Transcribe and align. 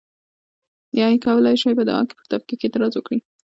یا 0.99 1.05
یې 1.11 1.17
کولای 1.25 1.55
شوای 1.61 1.75
په 1.79 1.83
دعا 1.89 2.01
کې 2.07 2.15
پر 2.19 2.25
تفکیک 2.31 2.59
اعتراض 2.63 2.93
وکړي. 2.95 3.19